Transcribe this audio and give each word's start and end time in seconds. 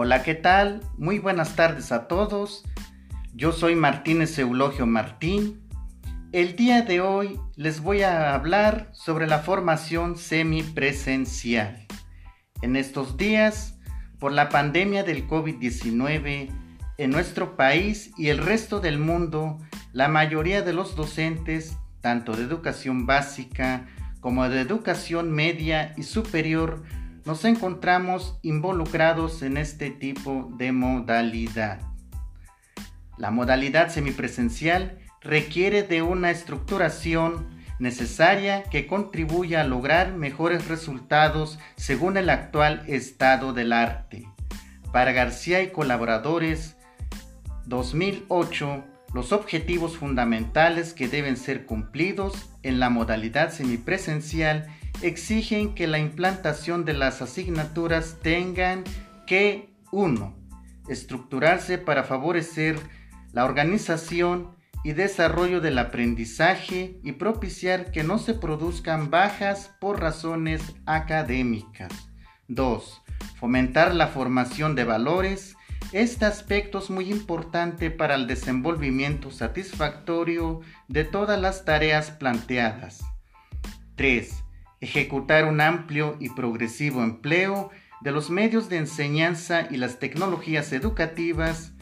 Hola, 0.00 0.22
¿qué 0.22 0.36
tal? 0.36 0.80
Muy 0.96 1.18
buenas 1.18 1.56
tardes 1.56 1.90
a 1.90 2.06
todos. 2.06 2.62
Yo 3.34 3.50
soy 3.50 3.74
Martínez 3.74 4.38
Eulogio 4.38 4.86
Martín. 4.86 5.68
El 6.30 6.54
día 6.54 6.82
de 6.82 7.00
hoy 7.00 7.40
les 7.56 7.80
voy 7.80 8.02
a 8.02 8.32
hablar 8.32 8.90
sobre 8.92 9.26
la 9.26 9.40
formación 9.40 10.16
semipresencial. 10.16 11.84
En 12.62 12.76
estos 12.76 13.16
días, 13.16 13.80
por 14.20 14.30
la 14.30 14.50
pandemia 14.50 15.02
del 15.02 15.26
COVID-19, 15.26 16.48
en 16.96 17.10
nuestro 17.10 17.56
país 17.56 18.12
y 18.16 18.28
el 18.28 18.38
resto 18.38 18.78
del 18.78 19.00
mundo, 19.00 19.58
la 19.92 20.06
mayoría 20.06 20.62
de 20.62 20.74
los 20.74 20.94
docentes, 20.94 21.76
tanto 22.02 22.36
de 22.36 22.44
educación 22.44 23.04
básica 23.04 23.88
como 24.20 24.48
de 24.48 24.60
educación 24.60 25.32
media 25.32 25.92
y 25.96 26.04
superior, 26.04 26.84
nos 27.28 27.44
encontramos 27.44 28.38
involucrados 28.40 29.42
en 29.42 29.58
este 29.58 29.90
tipo 29.90 30.48
de 30.56 30.72
modalidad. 30.72 31.78
La 33.18 33.30
modalidad 33.30 33.90
semipresencial 33.90 34.98
requiere 35.20 35.82
de 35.82 36.00
una 36.00 36.30
estructuración 36.30 37.46
necesaria 37.78 38.62
que 38.62 38.86
contribuya 38.86 39.60
a 39.60 39.64
lograr 39.64 40.14
mejores 40.14 40.68
resultados 40.68 41.58
según 41.76 42.16
el 42.16 42.30
actual 42.30 42.82
estado 42.86 43.52
del 43.52 43.74
arte. 43.74 44.26
Para 44.90 45.12
García 45.12 45.62
y 45.62 45.68
colaboradores, 45.68 46.78
2008, 47.66 48.84
los 49.12 49.32
objetivos 49.32 49.98
fundamentales 49.98 50.94
que 50.94 51.08
deben 51.08 51.36
ser 51.36 51.66
cumplidos 51.66 52.48
en 52.62 52.80
la 52.80 52.88
modalidad 52.88 53.50
semipresencial 53.52 54.66
exigen 55.02 55.74
que 55.74 55.86
la 55.86 55.98
implantación 55.98 56.84
de 56.84 56.94
las 56.94 57.22
asignaturas 57.22 58.16
tengan 58.22 58.84
que 59.26 59.74
1. 59.92 60.34
Estructurarse 60.88 61.78
para 61.78 62.04
favorecer 62.04 62.78
la 63.32 63.44
organización 63.44 64.56
y 64.84 64.92
desarrollo 64.92 65.60
del 65.60 65.78
aprendizaje 65.78 66.98
y 67.02 67.12
propiciar 67.12 67.90
que 67.90 68.04
no 68.04 68.18
se 68.18 68.34
produzcan 68.34 69.10
bajas 69.10 69.70
por 69.80 70.00
razones 70.00 70.62
académicas. 70.86 71.92
2. 72.48 73.02
Fomentar 73.38 73.94
la 73.94 74.08
formación 74.08 74.74
de 74.74 74.84
valores. 74.84 75.56
Este 75.92 76.24
aspecto 76.24 76.78
es 76.78 76.90
muy 76.90 77.10
importante 77.10 77.90
para 77.90 78.14
el 78.14 78.26
desenvolvimiento 78.26 79.30
satisfactorio 79.30 80.60
de 80.86 81.04
todas 81.04 81.40
las 81.40 81.64
tareas 81.64 82.10
planteadas. 82.10 83.00
3 83.96 84.44
ejecutar 84.80 85.44
un 85.44 85.60
amplio 85.60 86.16
y 86.20 86.30
progresivo 86.30 87.02
empleo 87.02 87.70
de 88.00 88.12
los 88.12 88.30
medios 88.30 88.68
de 88.68 88.78
enseñanza 88.78 89.66
y 89.70 89.76
las 89.76 89.98
tecnologías 89.98 90.72
educativas 90.72 91.72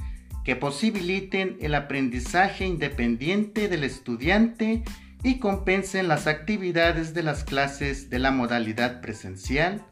que 0.44 0.56
posibiliten 0.56 1.56
el 1.60 1.74
aprendizaje 1.74 2.66
independiente 2.66 3.68
del 3.68 3.84
estudiante 3.84 4.84
y 5.22 5.38
compensen 5.38 6.08
las 6.08 6.26
actividades 6.26 7.14
de 7.14 7.22
las 7.22 7.44
clases 7.44 8.10
de 8.10 8.18
la 8.18 8.30
modalidad 8.30 9.00
presencial 9.00 9.84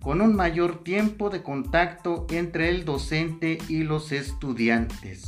con 0.00 0.20
un 0.20 0.36
mayor 0.36 0.84
tiempo 0.84 1.30
de 1.30 1.42
contacto 1.42 2.28
entre 2.30 2.68
el 2.68 2.84
docente 2.84 3.58
y 3.68 3.82
los 3.82 4.12
estudiantes. 4.12 5.26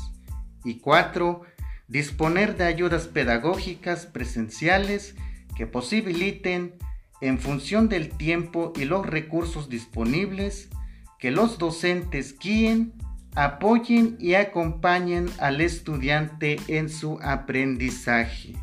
Y 0.65 0.79
4. 0.79 1.43
Disponer 1.89 2.57
de 2.57 2.65
ayudas 2.65 3.09
pedagógicas 3.09 4.07
presenciales 4.07 5.17
que 5.57 5.67
posibiliten 5.67 6.75
en 7.21 7.39
función 7.39 7.89
del 7.89 8.11
tiempo 8.11 8.73
y 8.77 8.85
los 8.85 9.07
recursos 9.07 9.69
disponibles, 9.69 10.69
que 11.19 11.31
los 11.31 11.59
docentes 11.59 12.39
guíen, 12.39 12.93
apoyen 13.35 14.17
y 14.21 14.35
acompañen 14.35 15.29
al 15.39 15.61
estudiante 15.61 16.59
en 16.69 16.89
su 16.89 17.19
aprendizaje. 17.23 18.55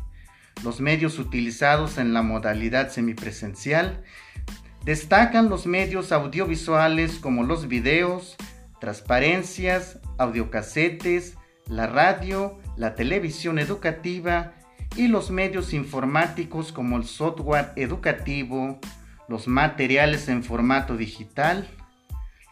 Los 0.64 0.80
medios 0.80 1.18
utilizados 1.18 1.98
en 1.98 2.14
la 2.14 2.22
modalidad 2.22 2.90
semipresencial 2.90 4.02
destacan 4.84 5.48
los 5.48 5.66
medios 5.66 6.12
audiovisuales 6.12 7.18
como 7.18 7.42
los 7.42 7.68
videos, 7.68 8.36
transparencias, 8.80 9.98
audiocasetes, 10.16 11.34
la 11.68 11.86
radio, 11.86 12.58
la 12.76 12.94
televisión 12.94 13.58
educativa 13.58 14.54
y 14.96 15.08
los 15.08 15.30
medios 15.30 15.72
informáticos 15.74 16.72
como 16.72 16.96
el 16.96 17.04
software 17.04 17.72
educativo, 17.76 18.80
los 19.28 19.46
materiales 19.46 20.28
en 20.28 20.42
formato 20.42 20.96
digital, 20.96 21.68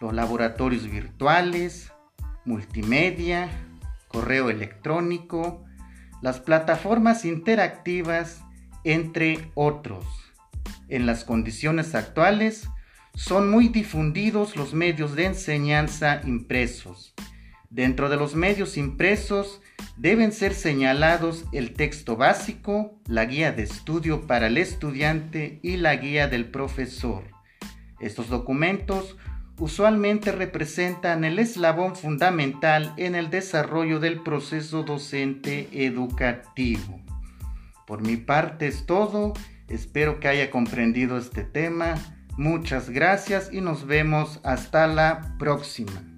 los 0.00 0.12
laboratorios 0.12 0.90
virtuales, 0.90 1.92
multimedia, 2.44 3.48
correo 4.08 4.50
electrónico, 4.50 5.64
las 6.20 6.40
plataformas 6.40 7.24
interactivas, 7.24 8.42
entre 8.84 9.50
otros. 9.54 10.04
En 10.88 11.06
las 11.06 11.24
condiciones 11.24 11.94
actuales, 11.94 12.68
son 13.14 13.50
muy 13.50 13.68
difundidos 13.68 14.56
los 14.56 14.74
medios 14.74 15.14
de 15.14 15.26
enseñanza 15.26 16.20
impresos. 16.24 17.14
Dentro 17.74 18.08
de 18.08 18.16
los 18.16 18.36
medios 18.36 18.76
impresos 18.76 19.60
deben 19.96 20.30
ser 20.30 20.54
señalados 20.54 21.44
el 21.50 21.72
texto 21.72 22.16
básico, 22.16 23.00
la 23.08 23.24
guía 23.24 23.50
de 23.50 23.64
estudio 23.64 24.28
para 24.28 24.46
el 24.46 24.58
estudiante 24.58 25.58
y 25.60 25.76
la 25.78 25.96
guía 25.96 26.28
del 26.28 26.44
profesor. 26.44 27.24
Estos 27.98 28.28
documentos 28.28 29.16
usualmente 29.58 30.30
representan 30.30 31.24
el 31.24 31.40
eslabón 31.40 31.96
fundamental 31.96 32.94
en 32.96 33.16
el 33.16 33.28
desarrollo 33.28 33.98
del 33.98 34.22
proceso 34.22 34.84
docente 34.84 35.68
educativo. 35.72 37.02
Por 37.88 38.02
mi 38.02 38.16
parte 38.16 38.68
es 38.68 38.86
todo, 38.86 39.32
espero 39.66 40.20
que 40.20 40.28
haya 40.28 40.48
comprendido 40.48 41.18
este 41.18 41.42
tema. 41.42 41.96
Muchas 42.38 42.88
gracias 42.88 43.52
y 43.52 43.60
nos 43.60 43.84
vemos 43.84 44.38
hasta 44.44 44.86
la 44.86 45.34
próxima. 45.40 46.13